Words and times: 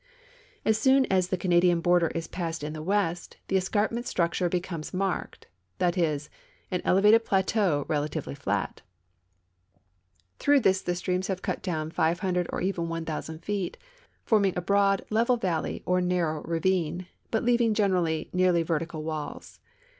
As 0.65 0.79
soon 0.79 1.05
as 1.11 1.27
the 1.27 1.37
Canadian 1.37 1.79
border 1.79 2.07
is 2.15 2.27
passed 2.27 2.63
in 2.63 2.73
the 2.73 2.81
west, 2.81 3.37
the 3.49 3.55
escarpment 3.55 4.07
structure 4.07 4.49
becomes 4.49 4.89
marked^that 4.93 5.95
is, 5.95 6.27
an 6.71 6.81
elevated 6.83 7.23
plateau, 7.23 7.85
relatively 7.87 8.33
flat. 8.33 8.81
Through 10.39 10.61
this 10.61 10.81
the 10.81 10.95
streams 10.95 11.27
have 11.27 11.43
cut 11.43 11.61
down 11.61 11.91
500 11.91 12.47
or 12.51 12.61
even 12.61 12.89
1,000 12.89 13.45
feet, 13.45 13.77
forming 14.25 14.53
a 14.57 14.61
broad, 14.61 15.05
level 15.11 15.37
valley 15.37 15.83
or 15.85 16.01
narrow 16.01 16.41
ravine, 16.45 17.05
but 17.29 17.43
leaving 17.43 17.75
generally 17.75 18.27
nearly 18.33 18.63
vertical 18.63 19.03
walls. 19.03 19.59